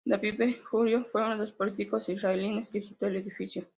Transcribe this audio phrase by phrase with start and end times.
[0.03, 3.65] David Ben-Gurión fue uno de los políticos israelíes que visitó el edificio.